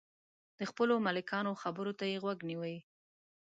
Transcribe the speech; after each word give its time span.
د 0.59 0.61
خپلو 0.69 0.93
ملکانو 1.05 1.51
خبرو 1.61 1.91
ته 1.99 2.05
یې 2.11 2.17
غوږ 2.23 2.39
نیوی. 2.49 2.77